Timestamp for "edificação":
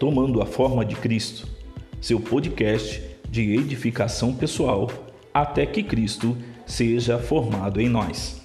3.54-4.32